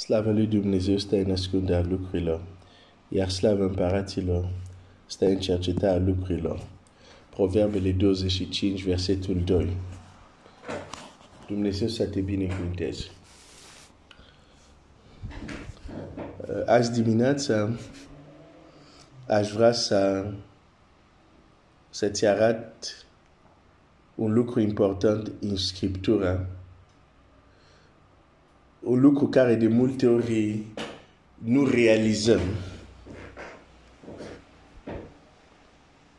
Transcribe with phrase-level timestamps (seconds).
[0.00, 2.40] Slavă lui Dumnezeu stă în ascunderea lucrurilor,
[3.08, 4.48] iar slavă împăraților
[5.06, 6.66] stă în cercetarea lucrurilor.
[7.30, 9.76] Proverbele 25, versetul 2.
[11.46, 13.04] Dumnezeu să te binecuvânteze.
[16.66, 17.70] Azi dimineața
[19.28, 20.30] aș vrea să,
[21.90, 23.06] să-ți arăt
[24.14, 26.59] un lucru important în Scriptură un
[28.80, 30.64] lucru care de multe ori
[31.38, 32.40] nu realizăm.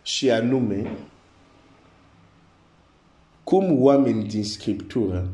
[0.01, 0.91] Și anume,
[3.43, 5.29] cum oameni din Scriptură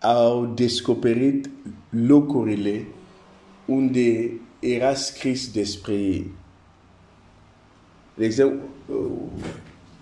[0.00, 1.50] au descoperit
[1.90, 2.86] locurile
[3.66, 6.30] unde era scris despre ei.
[8.14, 8.60] De exemplu,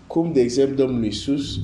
[0.06, 1.60] cum de exemplu Domnul Iisus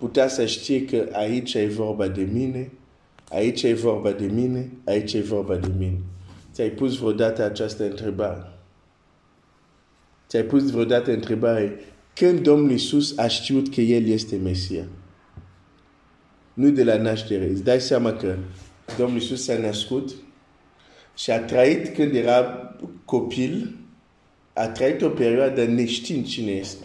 [0.00, 2.72] putea să știe că aici e vorba de mine,
[3.28, 5.98] aici e vorba de mine, aici e vorba de mine.
[6.52, 8.52] Ți-ai pus vreodată această întrebare?
[10.28, 11.78] Ți-ai pus vreodată întrebare
[12.14, 14.84] când Domnul Iisus a știut că El este Mesia?
[16.54, 17.48] Nu de la naștere.
[17.48, 18.36] Îți dai seama că
[18.98, 20.10] Domnul Iisus s-a născut
[21.16, 22.44] și a trăit când era
[23.04, 23.76] copil,
[24.52, 26.84] a trăit o perioadă neștiind cine este.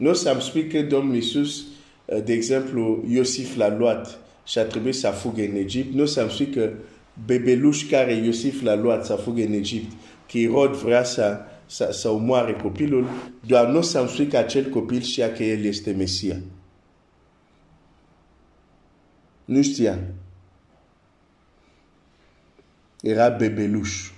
[0.00, 1.64] Nu să-mi spui că Domnul Iisus,
[2.04, 5.94] uh, de exemplu, Iosif l-a luat și a trebuit să fugă în Egipt.
[5.94, 6.70] Nu să-mi spui că
[7.26, 9.92] bebeluș care Iosif l-a luat să fugă în Egipt,
[10.30, 13.06] că Irod vrea să, să, să omoare copilul,
[13.46, 16.36] doar nu să-mi spui că acel copil știa că el este Mesia.
[19.44, 19.98] Nu știa.
[23.00, 24.10] Era bebeluș.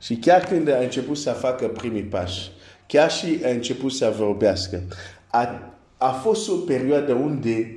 [0.00, 2.50] Și chiar când a început să facă primii pași,
[2.86, 4.82] chiar și a început să vorbească.
[5.30, 7.76] A, a fost o perioadă unde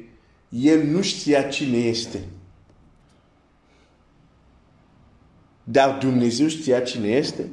[0.49, 2.19] el nu știa cine este.
[5.63, 7.49] Dar Dumnezeu știa cine este.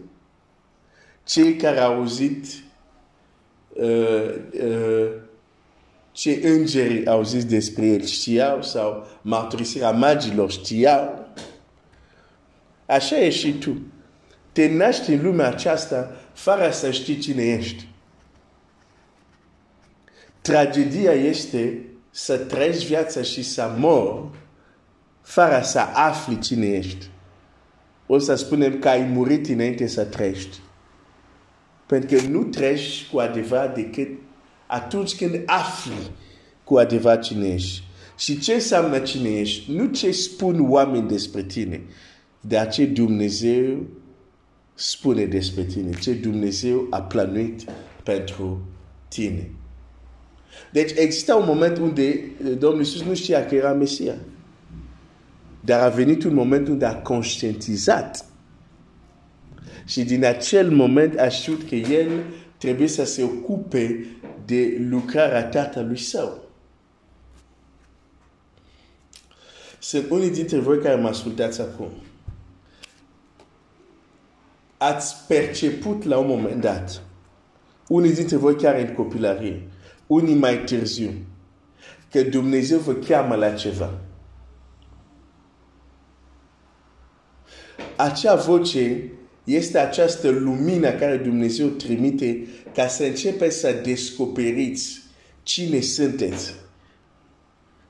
[1.24, 2.46] Cei care au auzit
[3.72, 4.34] uh,
[4.64, 5.08] uh,
[6.12, 11.28] ce îngerii au zis despre el știau sau mărturisirea magilor știau.
[12.86, 13.76] Așa e și tu.
[14.52, 17.88] Te naști în lumea aceasta fără să știi cine ești.
[20.40, 24.28] Tragedia este să treci viața și să mor
[25.22, 27.06] fără să afli cine ești.
[28.06, 30.58] O să spunem că ai murit înainte să trăiești.
[31.86, 34.08] Pentru că nu treci cu adevărat decât
[34.66, 36.10] atunci când afli
[36.64, 37.82] cu adevărat cine ești.
[38.18, 39.72] Și ce înseamnă cine ești?
[39.72, 41.82] Nu ce spun oameni despre tine,
[42.40, 43.86] dar ce Dumnezeu
[44.76, 47.64] spune despre tine, ce Dumnezeu a planuit
[48.02, 48.66] pentru
[49.08, 49.50] tine.
[50.72, 52.28] Deci există un moment unde eh,
[52.58, 54.14] Domnul Iisus nu știa că era Mesia.
[55.60, 58.24] Dar a venit un moment unde a conștientizat.
[59.86, 62.10] Și din acel moment a știut că el
[62.58, 64.06] trebuie să se ocupe
[64.44, 66.44] de lucrarea tatălui său.
[69.78, 71.88] Sunt unii dintre voi care mă ascultați acum
[74.78, 77.02] ați perceput la un moment dat,
[77.88, 79.68] unii dintre voi chiar în copilărie,
[80.06, 81.10] unii mai târziu,
[82.10, 83.98] că Dumnezeu vă cheamă la ceva.
[87.96, 89.10] Acea voce
[89.44, 95.02] este această lumină care Dumnezeu trimite ca să începeți să descoperiți
[95.42, 96.54] cine sunteți.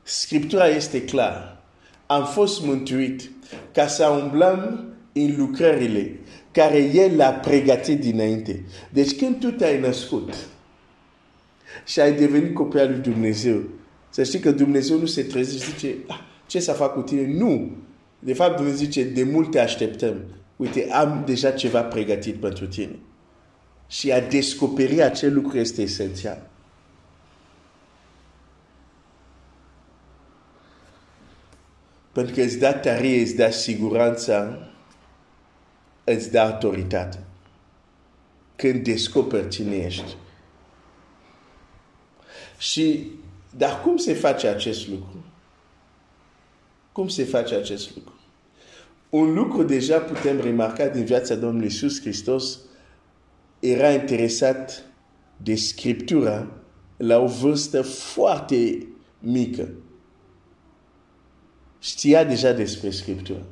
[0.03, 1.63] Scriptura este clară.
[2.07, 3.31] Am fost mântuit
[3.73, 6.19] ca să umblăm în lucrările
[6.57, 8.65] care El a pregătit dinainte.
[8.91, 10.35] Deci când tu te-ai născut
[11.85, 13.63] și ai devenit copil al lui Dumnezeu,
[14.11, 17.27] să știi că Dumnezeu nu se treze și zice, ah, ce să fac cu tine?
[17.27, 17.71] Nu.
[18.19, 20.25] De fapt, Dumnezeu zice, de mult te așteptăm.
[20.57, 22.99] Uite, am deja ceva pregătit pentru tine.
[23.89, 26.51] Și a descoperi acel lucru este esențial.
[32.13, 34.66] Pentru că îți da tare, îți da siguranță
[36.07, 37.19] îți dă autoritate.
[38.57, 40.17] Când descoperi cine ești.
[42.59, 43.11] Și,
[43.57, 45.25] dar cum se face acest lucru?
[46.93, 48.15] Cum se face acest lucru?
[49.11, 52.59] Un lucru deja putem remarca din viața Domnului Iisus Hristos
[53.61, 54.85] era interesat
[55.37, 56.51] de Scriptura
[56.97, 58.87] la o vârstă foarte
[59.19, 59.69] mică.
[61.79, 63.43] Știa deja despre Scriptura.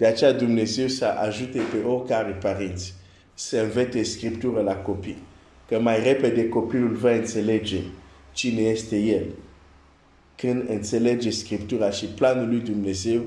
[0.00, 2.94] De aceea Dumnezeu să ajute pe oricare părinți
[3.34, 5.22] să învețe Scriptura la copii.
[5.68, 7.78] Că mai repede copilul va înțelege
[8.32, 9.24] cine este El.
[10.36, 13.22] Când înțelege Scriptura și planul lui Dumnezeu,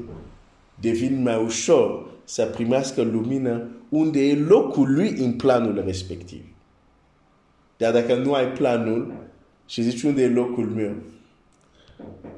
[0.79, 6.43] devine mai ușor să primească lumină unde e locul lui în planul respectiv.
[7.77, 9.13] Dar dacă nu ai planul
[9.65, 10.93] și zici unde e locul meu,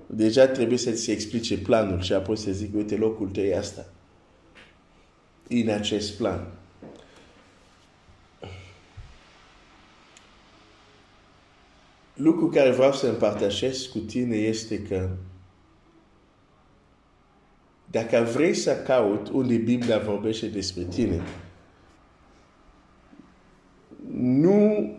[0.08, 3.86] deja trebuie să-ți explice planul și apoi să zic, uite, locul tău e asta.
[5.50, 6.48] În acest plan.
[12.14, 15.10] Lucru care vreau să împărtășesc cu tine este că
[17.92, 21.22] dacă vrei să caut unde Biblia vorbește despre tine,
[24.18, 24.92] nu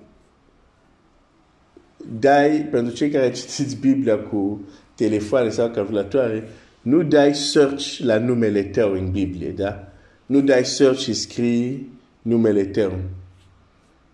[2.19, 4.61] dai, pentru cei care citiți Biblia cu
[4.95, 6.49] telefoane sau calculatoare,
[6.83, 9.93] nu dai search la numele tău în Biblie, da?
[10.27, 11.93] Nu dai search și scrii
[12.23, 13.01] numele tău.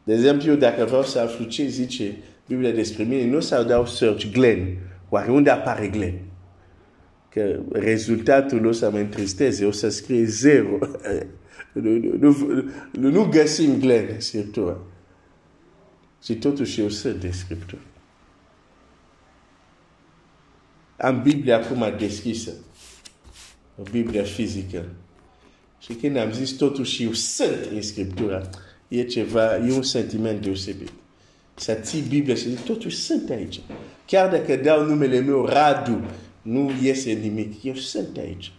[0.04, 2.16] De exemplu, dacă vreau să aflu ce zice
[2.46, 4.76] Biblia despre mine, nu să dau search Glenn.
[5.08, 6.18] Oare unde apare Glenn?
[7.28, 10.78] Că rezultatul o să mă întristeze, o să scrie zero.
[11.72, 12.36] nu, nu,
[12.92, 14.80] nu, nu găsim Glenn în Scriptură.
[16.22, 17.80] Și totuși eu sunt de Scriptură.
[20.96, 22.50] Am Biblia acum deschisă.
[23.76, 24.84] O Biblia fizică.
[25.82, 28.50] Și când am zis totuși eu sunt în Scriptură,
[28.88, 30.92] e ceva, e un sentiment deosebit.
[31.54, 33.60] Să ții Biblia și zici, totuși sunt aici.
[34.06, 36.00] Chiar dacă dau numele meu Radu,
[36.42, 37.62] nu iese nimic.
[37.62, 38.52] Eu sunt aici.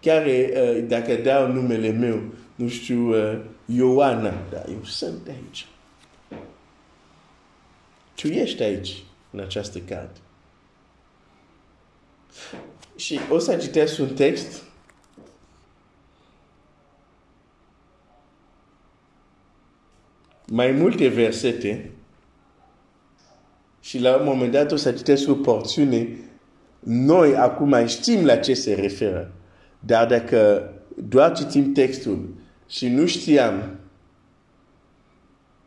[0.00, 2.22] Chiar uh, dacă dau numele meu,
[2.54, 5.66] nu știu, uh, Ioana, dar eu sunt aici.
[8.14, 10.18] Tu ești aici, în această carte.
[12.96, 14.62] Și o să citesc un text
[20.54, 21.90] mai multe versete
[23.80, 26.08] și la un moment dat o să citesc o porțiune
[26.80, 29.32] noi acum știm la ce se referă.
[29.80, 30.70] Dar dacă
[31.08, 32.34] doar citim textul
[32.68, 33.78] și nu știam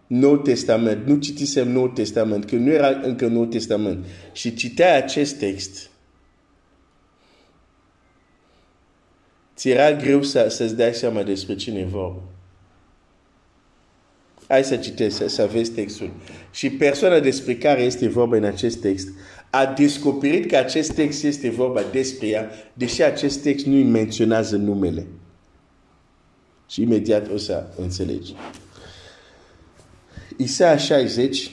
[0.07, 5.39] Nou Testament, nu citisem Nou Testament, că nu era încă Nou Testament și citeai acest
[5.39, 5.89] text,
[9.55, 12.21] ți era greu să, să-ți dai seama despre cine vorba.
[14.47, 16.11] Hai să citesc, să, să vezi textul.
[16.51, 19.07] Și persoana despre care este vorba în acest text
[19.49, 24.55] a descoperit că acest text este vorba despre ea, deși acest text nu îi menționează
[24.55, 25.07] numele.
[26.69, 28.33] Și imediat o să înțelegi.
[30.37, 31.51] Isaia 60,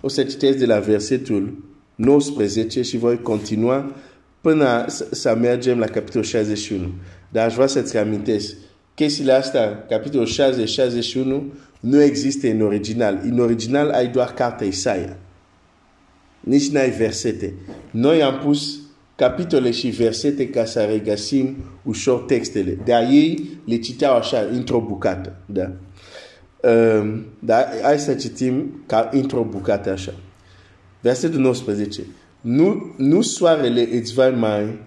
[0.00, 1.64] o să citesc de la versetul
[1.94, 3.96] 19 și voi continua
[4.40, 6.92] până să mergem la capitolul 61.
[7.28, 8.54] Dar aș vrea să-ți reamintesc,
[8.94, 11.42] chestiile astea, capitolul 60-61,
[11.84, 13.20] nu există în original.
[13.22, 15.16] În original ai doar cartea Isaia.
[16.40, 17.54] Nici n-ai versete.
[17.90, 18.80] Noi am pus
[19.16, 22.78] capitole și versete ca să regăsim ușor textele.
[22.84, 25.36] Dar ei le citeau așa, într-o bucată.
[25.46, 25.72] Da?
[26.70, 30.14] Um, dar hai să citim ca într-o bucată așa.
[31.00, 32.00] Versetul 19.
[32.40, 34.78] Nu, nu soarele îți va mai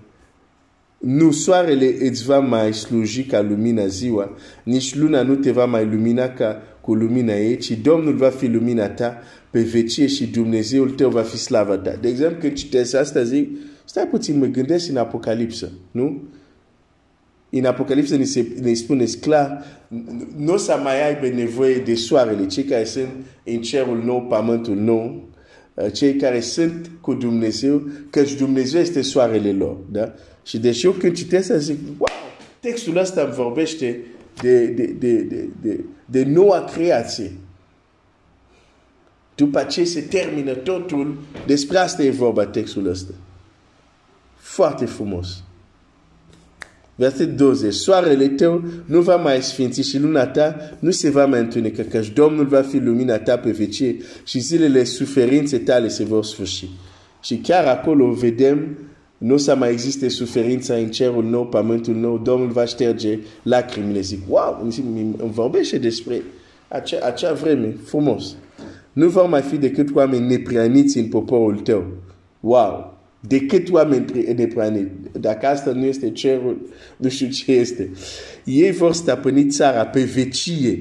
[0.97, 5.85] nu soarele îți va mai sluji ca lumina ziua, nici luna nu te va mai
[5.85, 10.89] lumina ca cu lumina ei, ci Domnul va fi lumina ta pe vecie și Dumnezeul
[10.89, 11.95] tău va fi slava ta.
[12.01, 13.49] De exemplu, când citesc asta, zic,
[13.85, 16.23] stai puțin, mă gândesc în Apocalipsă, nu?
[17.49, 19.65] În Apocalipsă ne, se, ne spune clar,
[20.37, 23.09] nu o să mai aibă nevoie de soarele, cei care sunt
[23.43, 25.29] în cerul nou, pământul nou,
[25.73, 29.77] uh, cei care sunt cu Dumnezeu, căci Dumnezeu este soarele lor.
[29.91, 30.13] Da?
[30.43, 32.09] Și deși eu când citesc, zic, wow,
[32.59, 34.01] textul ăsta îmi vorbește
[34.41, 37.31] de, de, de, de, de, de noua creație.
[39.35, 43.13] După ce se termină totul, despre asta e vorba textul ăsta.
[44.35, 45.43] Foarte frumos.
[46.95, 47.73] Verset 20.
[47.73, 52.09] Soarele tău nu va mai sfinți și luna ta nu se va mai întuneca, căci
[52.09, 56.69] Domnul va fi lumina ta pe vecie și zilele suferințe tale se vor sfârși.
[57.21, 58.77] Și chiar acolo vedem
[59.17, 63.99] nu o să mai existe suferința în cerul nou, pământul nou, Domnul va șterge lacrimile.
[63.99, 66.21] Zic, wow, îmi vorbește despre
[66.67, 68.35] acea, acea vreme, frumos.
[68.93, 71.85] Nu vor mai fi decât oameni neprianiți în poporul tău.
[72.39, 72.97] Wow!
[73.19, 74.05] Decât oameni
[74.35, 74.91] neprianiți.
[75.19, 77.89] Dacă asta nu este cerul, nu știu ce este.
[78.43, 80.79] Ei vor stăpâni țara pe vecie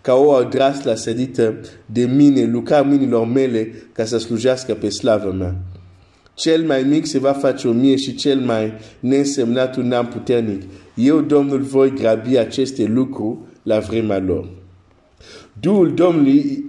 [0.00, 1.54] ca o odraslă sădită
[1.86, 5.54] de mine, lucra mâinilor mele ca să slujească pe slavă mea.
[6.36, 10.62] Cel mai mic se va face o mie și cel mai neînsemnat un am puternic.
[10.94, 14.48] Eu, Domnul, voi grabi aceste lucruri la vremea lor.
[15.60, 16.64] Duhul Domnului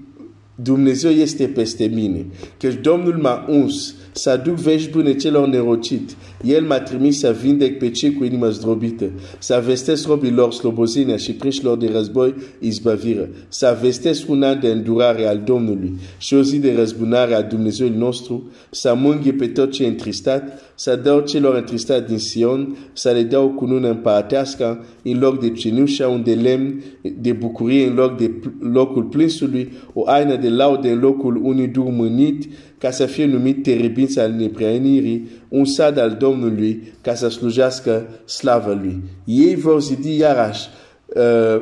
[0.55, 2.25] Dumnezeu este peste mine,
[2.59, 6.15] că Domnul m-a uns să aduc vești bune celor nerocit.
[6.43, 9.09] El m-a trimis să vindec pe cei cu inima zdrobită,
[9.39, 15.27] să vestesc robilor slobozenia și preșilor de război izbăvire, să vestesc un an de îndurare
[15.27, 19.83] al Domnului și o zi de răzbunare a Dumnezeului nostru, să mânghe pe tot ce
[19.83, 25.39] e întristat, să dau celor întristați din Sion, să le dau cunună împărătească în loc
[25.39, 26.83] de cenușa, unde lemn
[27.19, 31.89] de bucurie în loc de locul plânsului, o aină de laude în locul unui dur
[31.89, 32.47] mânit,
[32.77, 38.73] ca să fie numit terebința al nepreanirii, un sad al Domnului, ca să slujească slavă
[38.73, 39.03] lui.
[39.25, 40.67] Ei vor zidi iarăși
[41.05, 41.61] uh,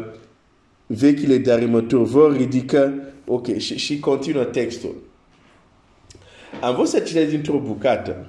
[0.86, 2.94] vechile darimături, vor ridică,
[3.26, 4.96] ok, și, și continuă textul.
[6.62, 8.26] Am vrut să citesc dintr-o bucată.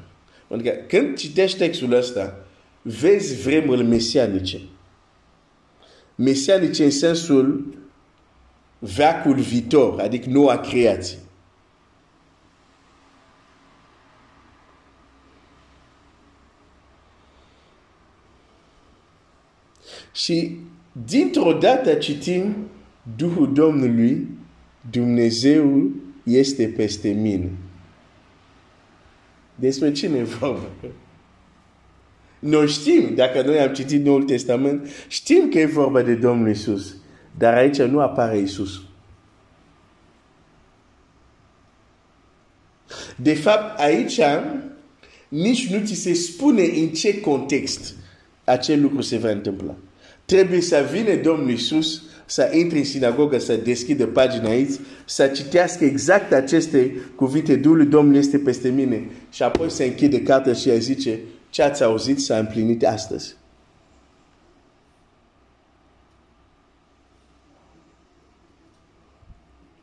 [0.49, 2.47] Pentru că când citești textul ăsta,
[2.83, 4.61] vezi vremurile mesianice.
[6.15, 7.75] Mesianice în sensul
[8.79, 11.19] veacul viitor, adică noua creație.
[20.17, 20.59] Și
[21.07, 22.57] dintr-o dată citim
[23.17, 24.29] Duhul Domnului,
[24.91, 25.91] Dumnezeu
[26.23, 27.51] este peste mine.
[29.55, 30.69] Despre cine e vorba?
[32.39, 36.97] Noi știm, dacă noi am citit Noul Testament, știm că e vorba de Domnul Isus.
[37.39, 38.83] Dar aici nu apare Isus.
[43.17, 44.21] De fapt, aici
[45.29, 47.95] nici nu ți se spune în ce context
[48.45, 49.75] acel lucru se va întâmpla.
[50.27, 55.85] Trebuie să vină Domnul Isus să intre în sinagogă, să deschidă pagina aici, să citească
[55.85, 60.79] exact aceste cuvinte, Duhul Domnului este peste mine și apoi să închide cartea și a
[60.79, 63.37] zice, ce ați auzit s-a împlinit astăzi.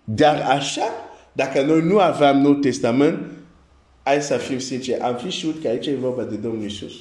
[0.03, 0.91] Dar așa,
[1.31, 3.31] dacă noi nu aveam Nou Testament,
[4.03, 6.93] hai să fim sinceri, am fi știut că aici e vorba de Domnul Isus.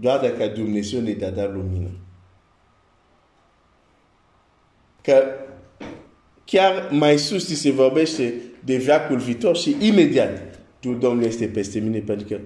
[0.00, 1.90] Doar dacă Dumnezeu ne da lumină.
[5.02, 5.22] Că
[6.44, 8.34] chiar mai sus se vorbește
[8.64, 10.56] de veacul viitor și imediat
[10.94, 12.40] Domnul este peste mine pentru că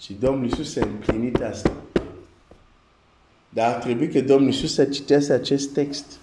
[0.00, 1.72] și Domnul Iisus a împlinit asta.
[3.48, 6.18] Dar ar trebui că Domnul Iisus să citească acest text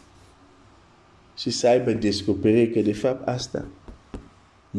[1.38, 3.66] și să aibă descoperire că de fapt asta,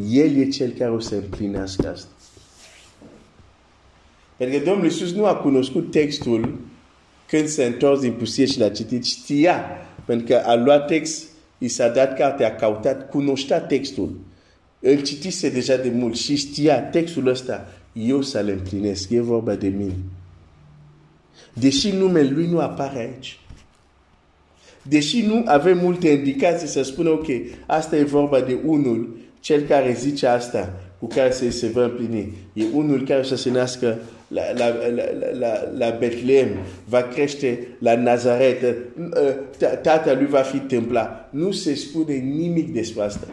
[0.09, 2.09] El e Cel care o să împlinească asta.
[4.37, 6.59] Pentru că Domnul Iisus nu a cunoscut textul
[7.27, 9.05] când se întors din pusie și l-a citit.
[9.05, 9.65] Știa,
[10.05, 11.27] pentru că a luat text,
[11.57, 14.19] i s-a dat carte, a cautat, cunoștea textul.
[14.79, 19.67] Îl citise deja de mult și știa textul ăsta, eu să-l împlinesc, e vorba de
[19.67, 19.95] mine.
[21.53, 23.39] Deși numele lui nu apare aici.
[24.81, 27.27] Deși nu avem multe indicații să spună, ok,
[27.65, 32.33] asta e vorba de unul, cel care zice asta, cu care se, se va împlini.
[32.53, 35.03] E unul care să se nască la, la, la,
[35.39, 36.47] la, la Bethlehem,
[36.89, 38.75] va crește la Nazaret,
[39.81, 41.29] tatăl lui va fi templat.
[41.33, 43.27] Nu se spune nimic despre asta.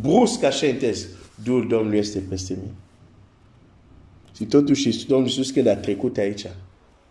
[0.00, 1.08] Brusc așa intesc,
[1.44, 2.74] Duhul Domnului este peste mine.
[4.36, 6.46] Și totuși Domnul Iisus când a trecut aici,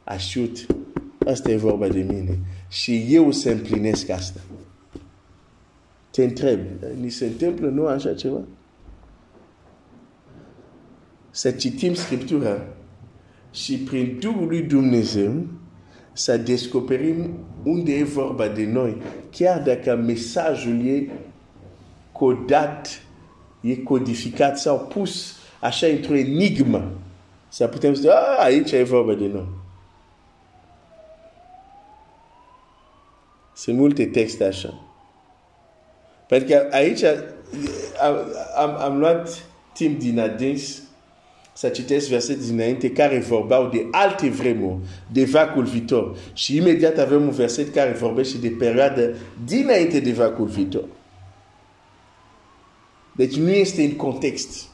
[0.04, 0.66] a știut,
[1.26, 2.40] asta e vorba de mine.
[2.70, 4.40] Și eu să împlinesc asta.
[6.12, 6.60] Te întreb,
[7.00, 8.42] ni se întâmplă nu așa ceva?
[11.30, 12.66] Să citim Scriptura
[13.64, 15.46] și prin Duhul lui Dumnezeu
[16.14, 21.10] să descoperim unde e vorba de noi, chiar dacă mesajul e
[22.12, 23.02] codat,
[23.62, 26.92] e codificat sau pus așa într-o enigmă.
[27.48, 29.48] Să putem zice, a, aici e vorba de noi.
[33.56, 34.82] Sunt multe texte așa.
[36.28, 37.04] Pentru că aici
[38.02, 38.16] am,
[38.58, 40.82] am, am luat timp din adins
[41.58, 44.80] să citesc verset dinainte care vorbeau de alte vremuri,
[45.12, 46.18] de vacul viitor.
[46.34, 50.84] Și imediat avem un verset care vorbește de perioadă dinainte de vacul viitor.
[53.12, 54.68] Deci nu este în context.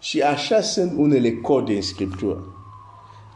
[0.00, 2.44] Și așa sunt unele code în Scriptură.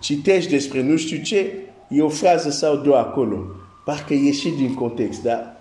[0.01, 1.53] Citești despre nu știu ce,
[1.89, 3.45] e o frază sau două acolo.
[3.85, 5.57] Parcă ieși din context, dar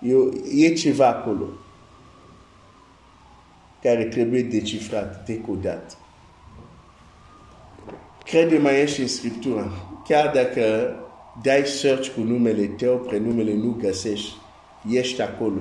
[0.00, 1.48] e, e ceva acolo
[3.82, 5.98] care trebuie decifrat, decodat.
[8.24, 9.72] Crede mai ești în Scriptură.
[10.08, 10.94] Chiar dacă
[11.42, 14.32] dai search cu numele tău, prenumele nu găsești,
[14.90, 15.60] ești acolo.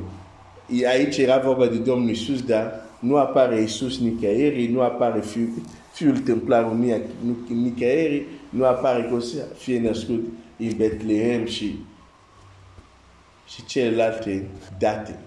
[0.88, 5.50] Aici era vorba de Domnul Iisus, dar nu apare Iisus nicăieri, nu apare fiul,
[5.94, 7.04] fiul templarul
[7.48, 10.26] nicăieri, nu apare că o să fie născut
[10.58, 11.80] în Betlehem și,
[13.48, 14.48] și celelalte
[14.80, 15.20] date,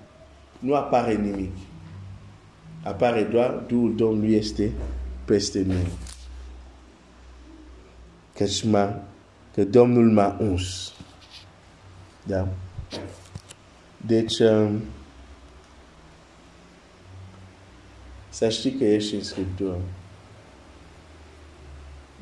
[0.59, 1.52] nu apare nimic.
[2.83, 4.73] Apare doar Duhul Domnului este
[5.25, 5.87] peste noi.
[8.35, 9.03] Căci m-a,
[9.55, 10.93] că Domnul m-a uns.
[12.27, 12.49] Da?
[14.07, 14.81] Deci, um,
[18.29, 19.79] să știi că ești în Scriptură.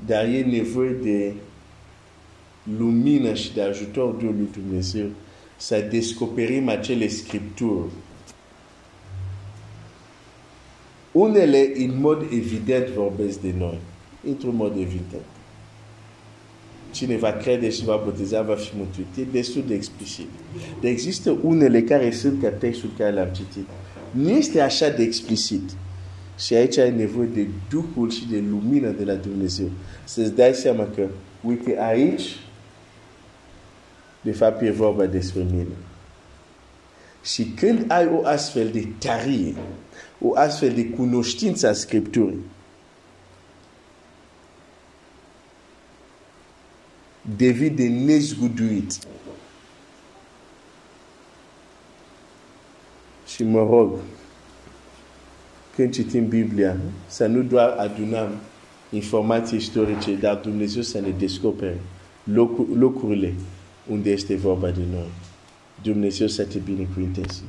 [0.07, 1.33] Dar e nevoie de
[2.77, 5.07] lumină și de ajutor Duhului Dumnezeu
[5.57, 7.91] să descoperim acele Scripturi.
[11.13, 13.79] Unele, în mod evident, vorbesc de noi.
[14.27, 15.27] Într-un mod evident.
[16.91, 19.07] Cine va crede și va boteza va fi mântuit.
[19.19, 20.29] E destul de explicit.
[20.81, 23.67] Dar există unele care sunt ca textul care l-am citit.
[24.11, 25.63] Nu este așa de explicit.
[26.39, 29.71] Și aici ai nevoie de Duhul și de lumină de la Dumnezeu.
[30.05, 31.07] Să-ți dai seama că,
[31.41, 32.23] uite, aici,
[34.21, 35.77] de fapt, e vorba despre mine.
[37.33, 39.55] Și când ai o astfel de tarie,
[40.21, 42.45] o astfel de cunoștință a Scripturii,
[47.37, 48.99] devii de nezguduit.
[53.27, 53.99] Și mă rog,
[55.75, 58.29] când citim Biblia, să nu doar adunăm
[58.91, 61.81] informații istorice, dar Dumnezeu să ne descopere
[62.75, 63.35] locurile
[63.91, 65.28] unde este vorba de noi.
[65.83, 67.43] Dumnezeu să te binecuvinteze.